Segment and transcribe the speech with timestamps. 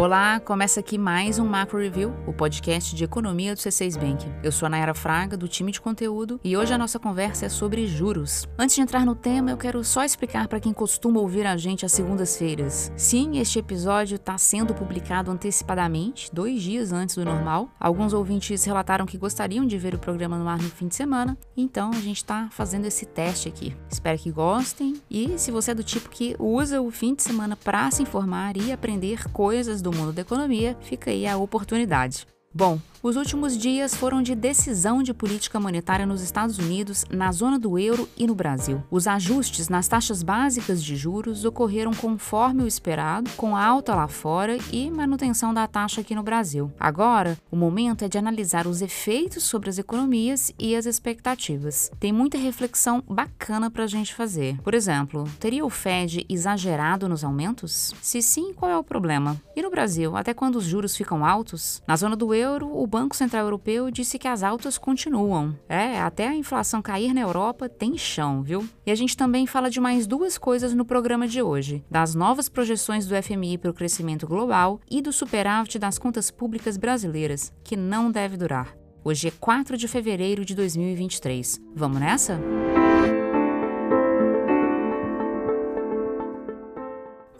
[0.00, 4.26] Olá, começa aqui mais um Macro Review, o podcast de economia do C6 Bank.
[4.42, 7.48] Eu sou a Nayara Fraga, do time de conteúdo, e hoje a nossa conversa é
[7.50, 8.48] sobre juros.
[8.58, 11.84] Antes de entrar no tema, eu quero só explicar para quem costuma ouvir a gente
[11.84, 12.90] às segundas-feiras.
[12.96, 17.68] Sim, este episódio está sendo publicado antecipadamente, dois dias antes do normal.
[17.78, 21.36] Alguns ouvintes relataram que gostariam de ver o programa no ar no fim de semana,
[21.54, 23.76] então a gente está fazendo esse teste aqui.
[23.90, 27.54] Espero que gostem e se você é do tipo que usa o fim de semana
[27.54, 32.26] para se informar e aprender coisas do do mundo da economia, fica aí a oportunidade.
[32.52, 37.58] Bom, os últimos dias foram de decisão de política monetária nos Estados Unidos, na zona
[37.58, 38.82] do euro e no Brasil.
[38.90, 44.58] Os ajustes nas taxas básicas de juros ocorreram conforme o esperado, com alta lá fora
[44.70, 46.70] e manutenção da taxa aqui no Brasil.
[46.78, 51.90] Agora, o momento é de analisar os efeitos sobre as economias e as expectativas.
[51.98, 54.60] Tem muita reflexão bacana para a gente fazer.
[54.62, 57.94] Por exemplo, teria o Fed exagerado nos aumentos?
[58.02, 59.40] Se sim, qual é o problema?
[59.56, 61.82] E no Brasil, até quando os juros ficam altos?
[61.86, 65.56] Na zona do euro, o Banco Central Europeu disse que as altas continuam.
[65.68, 68.68] É, até a inflação cair na Europa tem chão, viu?
[68.84, 72.48] E a gente também fala de mais duas coisas no programa de hoje: das novas
[72.48, 77.76] projeções do FMI para o crescimento global e do superávit das contas públicas brasileiras, que
[77.76, 78.74] não deve durar.
[79.04, 81.60] Hoje é 4 de fevereiro de 2023.
[81.76, 82.40] Vamos nessa?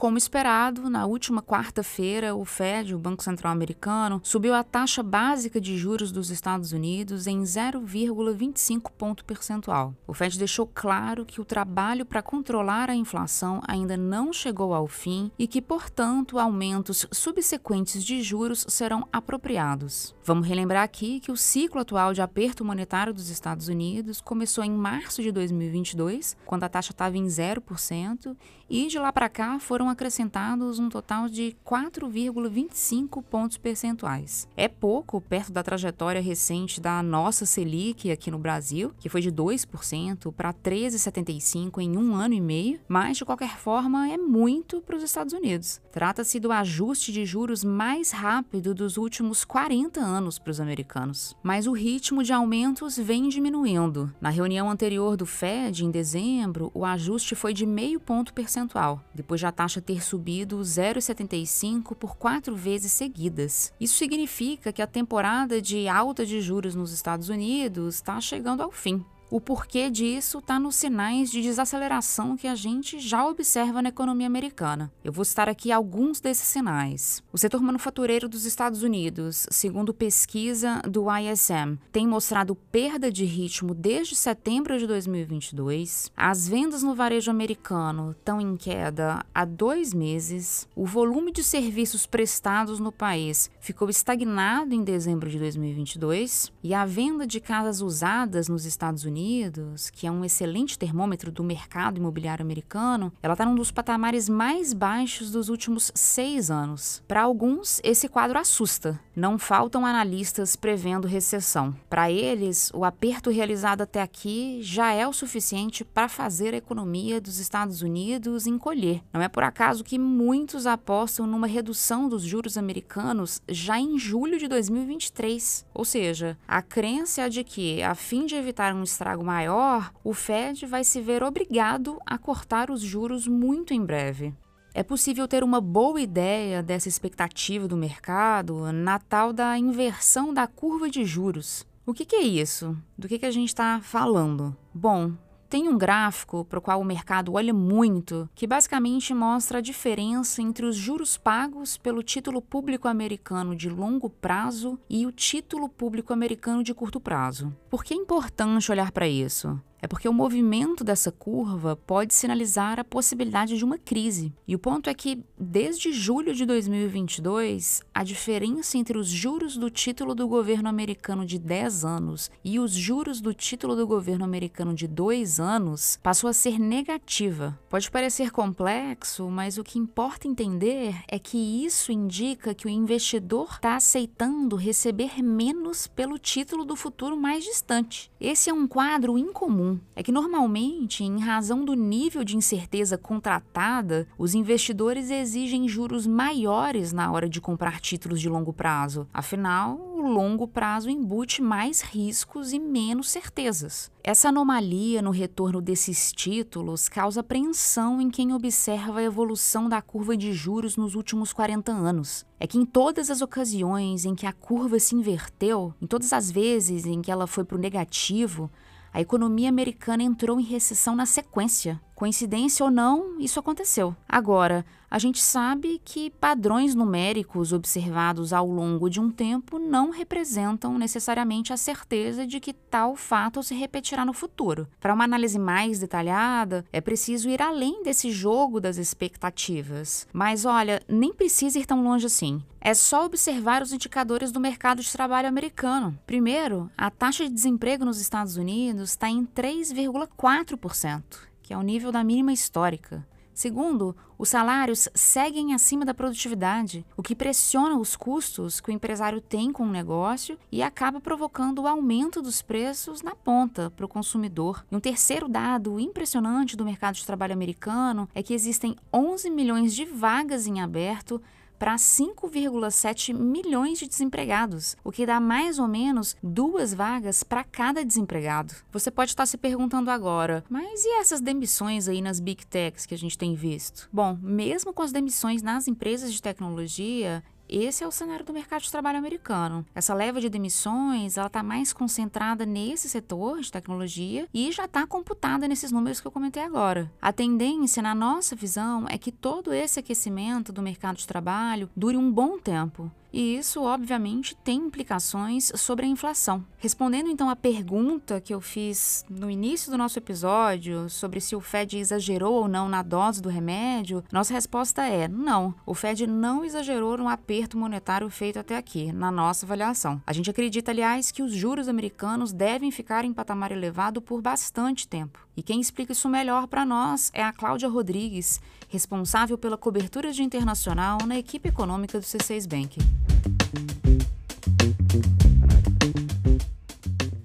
[0.01, 5.61] Como esperado, na última quarta-feira, o Fed, o Banco Central Americano, subiu a taxa básica
[5.61, 9.95] de juros dos Estados Unidos em 0,25 ponto percentual.
[10.07, 14.87] O Fed deixou claro que o trabalho para controlar a inflação ainda não chegou ao
[14.87, 20.15] fim e que, portanto, aumentos subsequentes de juros serão apropriados.
[20.25, 24.71] Vamos relembrar aqui que o ciclo atual de aperto monetário dos Estados Unidos começou em
[24.71, 28.35] março de 2022, quando a taxa estava em 0%,
[28.71, 34.49] e de lá para cá foram acrescentados um total de 4,25 pontos percentuais.
[34.57, 39.31] É pouco perto da trajetória recente da nossa Selic aqui no Brasil, que foi de
[39.31, 44.97] 2% para 13,75% em um ano e meio, mas de qualquer forma é muito para
[44.97, 45.81] os Estados Unidos.
[45.93, 51.37] Trata-se do ajuste de juros mais rápido dos últimos 40 anos para os americanos.
[51.43, 54.13] Mas o ritmo de aumentos vem diminuindo.
[54.21, 59.41] Na reunião anterior do Fed, em dezembro, o ajuste foi de meio ponto percentual, depois
[59.41, 63.73] da taxa ter subido 0,75 por quatro vezes seguidas.
[63.81, 68.71] Isso significa que a temporada de alta de juros nos Estados Unidos está chegando ao
[68.71, 69.05] fim.
[69.33, 74.27] O porquê disso está nos sinais de desaceleração que a gente já observa na economia
[74.27, 74.91] americana.
[75.05, 77.23] Eu vou citar aqui alguns desses sinais.
[77.33, 83.73] O setor manufatureiro dos Estados Unidos, segundo pesquisa do ISM, tem mostrado perda de ritmo
[83.73, 86.11] desde setembro de 2022.
[86.17, 90.67] As vendas no varejo americano estão em queda há dois meses.
[90.75, 96.85] O volume de serviços prestados no país ficou estagnado em dezembro de 2022 e a
[96.85, 101.99] venda de casas usadas nos Estados Unidos Unidos, que é um excelente termômetro do mercado
[101.99, 107.03] imobiliário americano, ela está num dos patamares mais baixos dos últimos seis anos.
[107.07, 108.99] Para alguns, esse quadro assusta.
[109.15, 111.77] Não faltam analistas prevendo recessão.
[111.91, 117.21] Para eles, o aperto realizado até aqui já é o suficiente para fazer a economia
[117.21, 119.03] dos Estados Unidos encolher.
[119.13, 124.39] Não é por acaso que muitos apostam numa redução dos juros americanos já em julho
[124.39, 125.67] de 2023.
[125.75, 129.93] Ou seja, a crença é de que, a fim de evitar um estrago estrago maior,
[130.05, 134.33] o Fed vai se ver obrigado a cortar os juros muito em breve.
[134.73, 140.47] É possível ter uma boa ideia dessa expectativa do mercado na tal da inversão da
[140.47, 141.67] curva de juros.
[141.85, 142.77] O que, que é isso?
[142.97, 144.57] Do que, que a gente está falando?
[144.73, 145.13] Bom,
[145.51, 150.41] tem um gráfico para o qual o mercado olha muito, que basicamente mostra a diferença
[150.41, 156.13] entre os juros pagos pelo título público americano de longo prazo e o título público
[156.13, 157.53] americano de curto prazo.
[157.69, 159.61] Por que é importante olhar para isso?
[159.83, 164.33] É porque o movimento dessa curva pode sinalizar a possibilidade de uma crise.
[164.47, 169.71] E o ponto é que, desde julho de 2022, a diferença entre os juros do
[169.71, 174.75] título do governo americano de 10 anos e os juros do título do governo americano
[174.75, 177.59] de 2 anos passou a ser negativa.
[177.69, 183.55] Pode parecer complexo, mas o que importa entender é que isso indica que o investidor
[183.55, 188.11] está aceitando receber menos pelo título do futuro mais distante.
[188.21, 189.81] Esse é um quadro incomum comum.
[189.95, 196.93] É que normalmente, em razão do nível de incerteza contratada, os investidores exigem juros maiores
[196.93, 199.07] na hora de comprar títulos de longo prazo.
[199.13, 203.91] Afinal, o longo prazo embute mais riscos e menos certezas.
[204.03, 210.17] Essa anomalia no retorno desses títulos causa apreensão em quem observa a evolução da curva
[210.17, 212.25] de juros nos últimos 40 anos.
[212.39, 216.31] É que em todas as ocasiões em que a curva se inverteu, em todas as
[216.31, 218.51] vezes em que ela foi para o negativo,
[218.93, 221.81] a economia americana entrou em recessão na sequência.
[222.01, 223.95] Coincidência ou não, isso aconteceu.
[224.09, 230.79] Agora, a gente sabe que padrões numéricos observados ao longo de um tempo não representam
[230.79, 234.67] necessariamente a certeza de que tal fato se repetirá no futuro.
[234.81, 240.09] Para uma análise mais detalhada, é preciso ir além desse jogo das expectativas.
[240.11, 242.43] Mas olha, nem precisa ir tão longe assim.
[242.63, 245.99] É só observar os indicadores do mercado de trabalho americano.
[246.07, 251.03] Primeiro, a taxa de desemprego nos Estados Unidos está em 3,4%,
[251.51, 253.05] que é o nível da mínima histórica.
[253.35, 259.21] Segundo, os salários seguem acima da produtividade, o que pressiona os custos que o empresário
[259.21, 263.89] tem com o negócio e acaba provocando o aumento dos preços na ponta para o
[263.89, 264.65] consumidor.
[264.71, 269.75] E um terceiro dado impressionante do mercado de trabalho americano é que existem 11 milhões
[269.75, 271.21] de vagas em aberto
[271.61, 277.85] para 5,7 milhões de desempregados, o que dá mais ou menos duas vagas para cada
[277.85, 278.55] desempregado.
[278.73, 282.95] Você pode estar se perguntando agora, mas e essas demissões aí nas big techs que
[282.95, 283.91] a gente tem visto?
[283.93, 288.63] Bom, mesmo com as demissões nas empresas de tecnologia, esse é o cenário do mercado
[288.63, 289.67] de trabalho americano.
[289.75, 294.87] Essa leva de demissões, ela está mais concentrada nesse setor de tecnologia e já está
[294.87, 296.91] computada nesses números que eu comentei agora.
[297.01, 301.97] A tendência, na nossa visão, é que todo esse aquecimento do mercado de trabalho dure
[301.97, 306.45] um bom tempo e isso, obviamente, tem implicações sobre a inflação.
[306.59, 311.41] Respondendo então à pergunta que eu fiz no início do nosso episódio sobre se o
[311.41, 315.55] Fed exagerou ou não na dose do remédio, nossa resposta é não.
[315.67, 320.01] O Fed não exagerou no aperto monetário feito até aqui, na nossa avaliação.
[320.07, 324.87] A gente acredita, aliás, que os juros americanos devem ficar em patamar elevado por bastante
[324.87, 325.19] tempo.
[325.37, 330.23] E quem explica isso melhor para nós é a Cláudia Rodrigues, responsável pela cobertura de
[330.23, 332.79] internacional na equipe econômica do C6 Bank.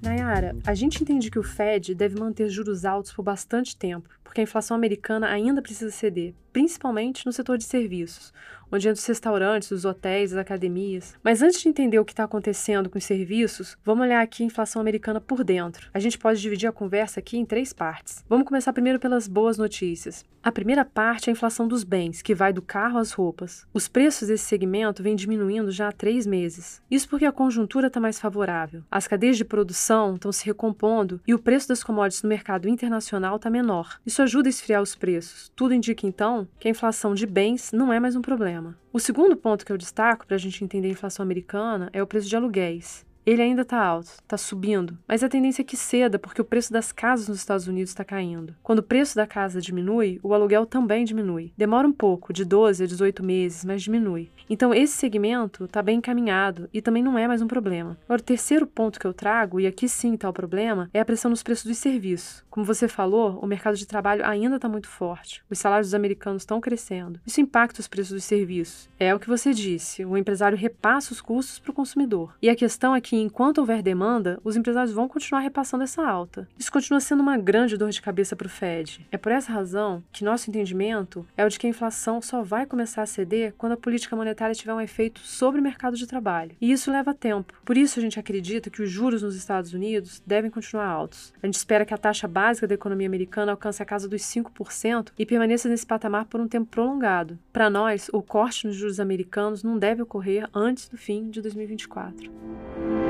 [0.01, 4.41] Nayara, a gente entende que o Fed deve manter juros altos por bastante tempo, porque
[4.41, 8.31] a inflação americana ainda precisa ceder, principalmente no setor de serviços,
[8.71, 11.13] onde entra os restaurantes, os hotéis, as academias.
[11.21, 14.45] Mas antes de entender o que está acontecendo com os serviços, vamos olhar aqui a
[14.45, 15.89] inflação americana por dentro.
[15.93, 18.23] A gente pode dividir a conversa aqui em três partes.
[18.29, 20.23] Vamos começar primeiro pelas boas notícias.
[20.45, 23.65] A primeira parte é a inflação dos bens, que vai do carro às roupas.
[23.73, 26.83] Os preços desse segmento vêm diminuindo já há três meses.
[26.89, 28.83] Isso porque a conjuntura está mais favorável.
[28.91, 33.37] As cadeias de produção estão se recompondo e o preço das commodities no mercado internacional
[33.37, 33.99] está menor.
[34.05, 35.51] Isso ajuda a esfriar os preços.
[35.55, 38.77] Tudo indica, então, que a inflação de bens não é mais um problema.
[38.91, 42.07] O segundo ponto que eu destaco para a gente entender a inflação americana é o
[42.07, 43.04] preço de aluguéis.
[43.25, 46.71] Ele ainda está alto, está subindo, mas a tendência é que ceda porque o preço
[46.71, 48.55] das casas nos Estados Unidos está caindo.
[48.61, 51.51] Quando o preço da casa diminui, o aluguel também diminui.
[51.57, 54.29] Demora um pouco, de 12 a 18 meses, mas diminui.
[54.47, 57.97] Então esse segmento está bem encaminhado e também não é mais um problema.
[58.05, 61.05] Agora, o terceiro ponto que eu trago, e aqui sim está o problema, é a
[61.05, 62.43] pressão nos preços dos serviços.
[62.49, 65.43] Como você falou, o mercado de trabalho ainda está muito forte.
[65.49, 67.19] Os salários dos americanos estão crescendo.
[67.25, 68.87] Isso impacta os preços dos serviços.
[68.99, 72.35] É o que você disse, o empresário repassa os custos para o consumidor.
[72.39, 76.05] E a questão é que que enquanto houver demanda, os empresários vão continuar repassando essa
[76.05, 76.49] alta.
[76.59, 79.07] Isso continua sendo uma grande dor de cabeça para o Fed.
[79.09, 82.65] É por essa razão que nosso entendimento é o de que a inflação só vai
[82.65, 86.57] começar a ceder quando a política monetária tiver um efeito sobre o mercado de trabalho.
[86.59, 87.53] E isso leva tempo.
[87.63, 91.33] Por isso a gente acredita que os juros nos Estados Unidos devem continuar altos.
[91.41, 95.13] A gente espera que a taxa básica da economia americana alcance a casa dos 5%
[95.17, 97.39] e permaneça nesse patamar por um tempo prolongado.
[97.53, 103.04] Para nós, o corte nos juros americanos não deve ocorrer antes do fim de 2024.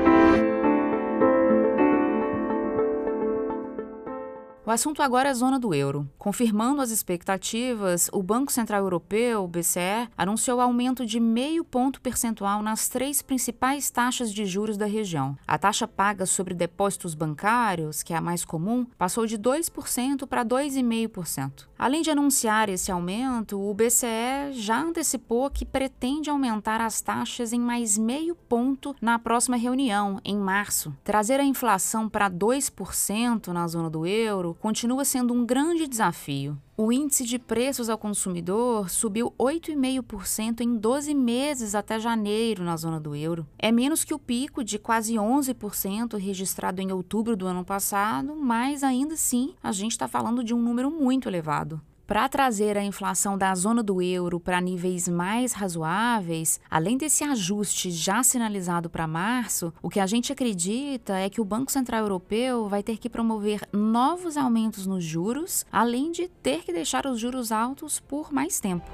[4.66, 6.10] O assunto agora é a zona do euro.
[6.18, 12.88] Confirmando as expectativas, o Banco Central Europeu, BCE, anunciou aumento de meio ponto percentual nas
[12.88, 15.38] três principais taxas de juros da região.
[15.46, 20.44] A taxa paga sobre depósitos bancários, que é a mais comum, passou de 2% para
[20.44, 21.68] 2,5%.
[21.78, 27.60] Além de anunciar esse aumento, o BCE já antecipou que pretende aumentar as taxas em
[27.60, 30.94] mais meio ponto na próxima reunião, em março.
[31.04, 36.58] Trazer a inflação para 2% na zona do euro continua sendo um grande desafio.
[36.78, 43.00] O índice de preços ao consumidor subiu 8,5% em 12 meses até janeiro na zona
[43.00, 43.46] do euro.
[43.58, 48.82] É menos que o pico de quase 11% registrado em outubro do ano passado, mas
[48.84, 51.80] ainda assim a gente está falando de um número muito elevado.
[52.06, 57.90] Para trazer a inflação da zona do euro para níveis mais razoáveis, além desse ajuste
[57.90, 62.68] já sinalizado para março, o que a gente acredita é que o Banco Central Europeu
[62.68, 67.50] vai ter que promover novos aumentos nos juros, além de ter que deixar os juros
[67.50, 68.88] altos por mais tempo.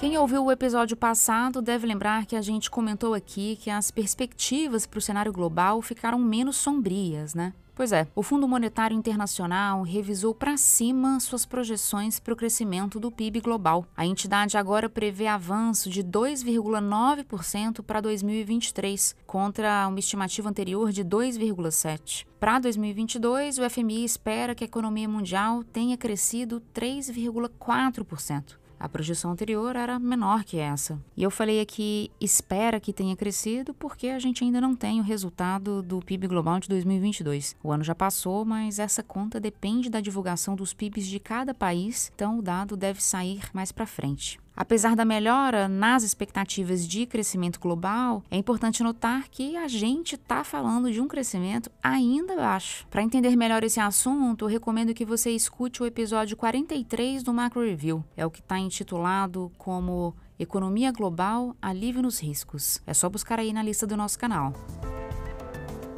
[0.00, 4.86] Quem ouviu o episódio passado deve lembrar que a gente comentou aqui que as perspectivas
[4.86, 7.52] para o cenário global ficaram menos sombrias, né?
[7.74, 13.10] Pois é, o Fundo Monetário Internacional revisou para cima suas projeções para o crescimento do
[13.10, 13.84] PIB global.
[13.96, 22.24] A entidade agora prevê avanço de 2,9% para 2023, contra uma estimativa anterior de 2,7%.
[22.38, 28.63] Para 2022, o FMI espera que a economia mundial tenha crescido 3,4%.
[28.78, 30.98] A projeção anterior era menor que essa.
[31.16, 35.04] E eu falei aqui, espera que tenha crescido, porque a gente ainda não tem o
[35.04, 37.56] resultado do PIB global de 2022.
[37.62, 42.12] O ano já passou, mas essa conta depende da divulgação dos PIBs de cada país,
[42.14, 44.43] então o dado deve sair mais para frente.
[44.56, 50.44] Apesar da melhora nas expectativas de crescimento global, é importante notar que a gente está
[50.44, 52.86] falando de um crescimento ainda baixo.
[52.88, 58.04] Para entender melhor esse assunto, recomendo que você escute o episódio 43 do Macro Review.
[58.16, 62.80] É o que está intitulado como Economia Global, Alívio nos Riscos.
[62.86, 64.52] É só buscar aí na lista do nosso canal.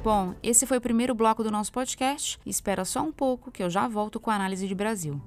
[0.03, 2.39] Bom, esse foi o primeiro bloco do nosso podcast.
[2.47, 5.21] Espera só um pouco que eu já volto com a análise de Brasil.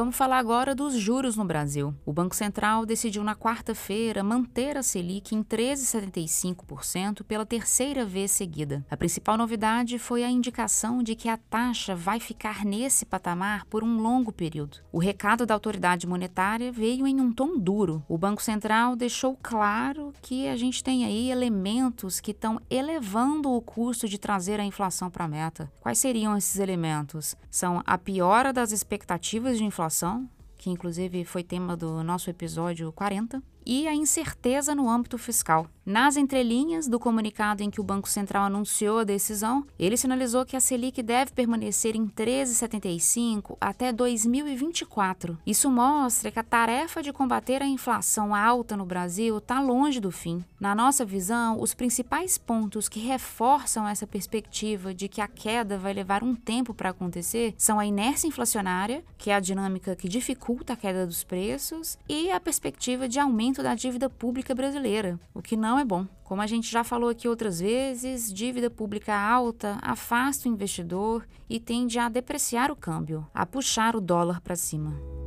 [0.00, 1.94] Vamos falar agora dos juros no Brasil.
[2.06, 8.82] O Banco Central decidiu na quarta-feira manter a Selic em 13,75% pela terceira vez seguida.
[8.90, 13.84] A principal novidade foi a indicação de que a taxa vai ficar nesse patamar por
[13.84, 14.78] um longo período.
[14.90, 18.02] O recado da autoridade monetária veio em um tom duro.
[18.08, 23.60] O Banco Central deixou claro que a gente tem aí elementos que estão elevando o
[23.60, 25.70] custo de trazer a inflação para a meta.
[25.78, 27.36] Quais seriam esses elementos?
[27.50, 32.92] São a piora das expectativas de inflação inflação, que inclusive foi tema do nosso episódio
[32.92, 35.68] 40, e a incerteza no âmbito fiscal.
[35.86, 40.56] Nas entrelinhas do comunicado em que o Banco Central anunciou a decisão, ele sinalizou que
[40.56, 45.38] a Selic deve permanecer em 13,75 até 2024.
[45.46, 50.10] Isso mostra que a tarefa de combater a inflação alta no Brasil está longe do
[50.10, 50.44] fim.
[50.60, 55.92] Na nossa visão, os principais pontos que reforçam essa perspectiva de que a queda vai
[55.92, 60.74] levar um tempo para acontecer são a inércia inflacionária, que é a dinâmica que dificulta
[60.74, 65.56] a queda dos preços, e a perspectiva de aumento da dívida pública brasileira, o que
[65.56, 66.06] não é bom.
[66.24, 71.58] Como a gente já falou aqui outras vezes, dívida pública alta afasta o investidor e
[71.58, 75.19] tende a depreciar o câmbio, a puxar o dólar para cima.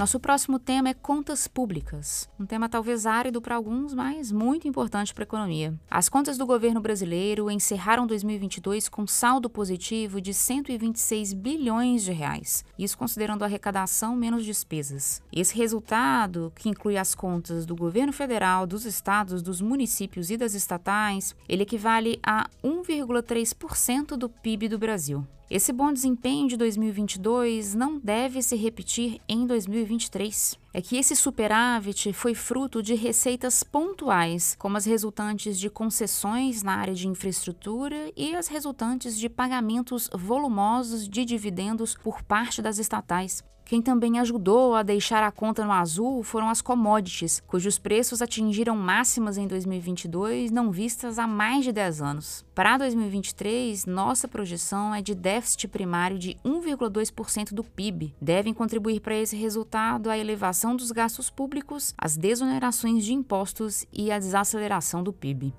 [0.00, 5.12] Nosso próximo tema é contas públicas, um tema talvez árido para alguns, mas muito importante
[5.12, 5.74] para a economia.
[5.90, 12.64] As contas do governo brasileiro encerraram 2022 com saldo positivo de 126 bilhões de reais,
[12.78, 15.20] isso considerando arrecadação menos despesas.
[15.30, 20.54] Esse resultado, que inclui as contas do governo federal, dos estados, dos municípios e das
[20.54, 22.48] estatais, ele equivale a
[22.82, 25.26] 1,3% do PIB do Brasil.
[25.50, 30.56] Esse bom desempenho de 2022 não deve se repetir em 2023.
[30.72, 36.76] É que esse superávit foi fruto de receitas pontuais, como as resultantes de concessões na
[36.76, 43.42] área de infraestrutura e as resultantes de pagamentos volumosos de dividendos por parte das estatais.
[43.70, 48.74] Quem também ajudou a deixar a conta no azul foram as commodities, cujos preços atingiram
[48.74, 52.44] máximas em 2022 não vistas há mais de 10 anos.
[52.52, 58.12] Para 2023, nossa projeção é de déficit primário de 1,2% do PIB.
[58.20, 64.10] Devem contribuir para esse resultado a elevação dos gastos públicos, as desonerações de impostos e
[64.10, 65.54] a desaceleração do PIB.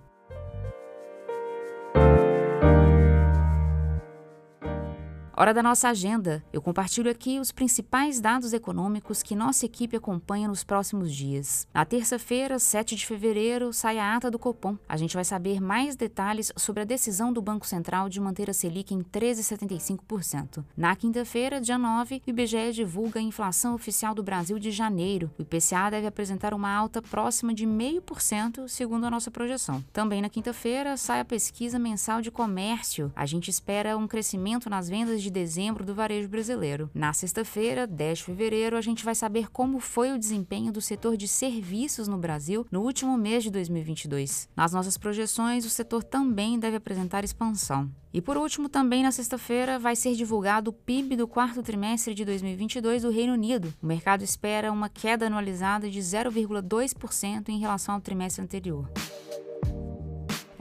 [5.42, 6.44] Hora da nossa agenda.
[6.54, 11.68] Eu compartilho aqui os principais dados econômicos que nossa equipe acompanha nos próximos dias.
[11.74, 14.78] Na terça-feira, 7 de fevereiro, sai a ata do Copom.
[14.88, 18.54] A gente vai saber mais detalhes sobre a decisão do Banco Central de manter a
[18.54, 20.64] Selic em 13,75%.
[20.78, 25.32] Na quinta-feira, dia 9, o IBGE divulga a inflação oficial do Brasil de janeiro.
[25.40, 29.84] O IPCA deve apresentar uma alta próxima de 0,5%, segundo a nossa projeção.
[29.92, 33.12] Também na quinta-feira, sai a pesquisa mensal de comércio.
[33.16, 36.90] A gente espera um crescimento nas vendas de dezembro do varejo brasileiro.
[36.94, 41.18] Na sexta-feira, 10 de fevereiro, a gente vai saber como foi o desempenho do setor
[41.18, 44.50] de serviços no Brasil no último mês de 2022.
[44.56, 47.90] Nas nossas projeções, o setor também deve apresentar expansão.
[48.14, 52.26] E por último, também na sexta-feira, vai ser divulgado o PIB do quarto trimestre de
[52.26, 53.74] 2022 do Reino Unido.
[53.82, 58.90] O mercado espera uma queda anualizada de 0,2% em relação ao trimestre anterior.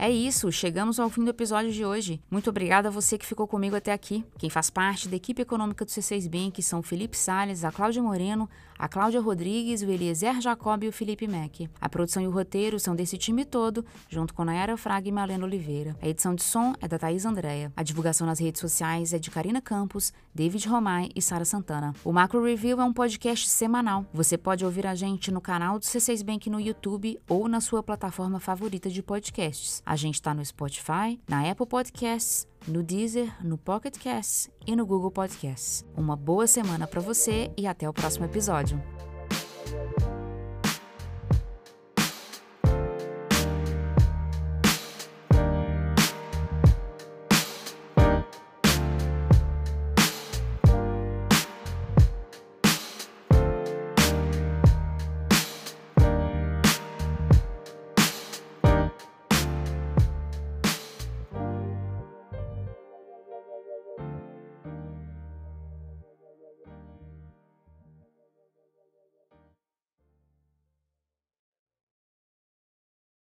[0.03, 2.19] É isso, chegamos ao fim do episódio de hoje.
[2.27, 4.25] Muito obrigada a você que ficou comigo até aqui.
[4.39, 8.49] Quem faz parte da equipe econômica do C6 Bank são Felipe Sales, a Cláudia Moreno,
[8.81, 11.69] a Cláudia Rodrigues, o Eliezer Jacob e o Felipe Mack.
[11.79, 15.45] A produção e o roteiro são desse time todo, junto com Nayara Fraga e Malena
[15.45, 15.95] Oliveira.
[16.01, 17.71] A edição de som é da Thaís Andréa.
[17.77, 21.93] A divulgação nas redes sociais é de Karina Campos, David Romai e Sara Santana.
[22.03, 24.03] O Macro Review é um podcast semanal.
[24.11, 27.83] Você pode ouvir a gente no canal do C6 Bank no YouTube ou na sua
[27.83, 29.83] plataforma favorita de podcasts.
[29.85, 34.85] A gente está no Spotify, na Apple Podcasts, no Deezer, no Pocket Casts e no
[34.85, 35.85] Google Podcasts.
[35.95, 38.81] Uma boa semana para você e até o próximo episódio.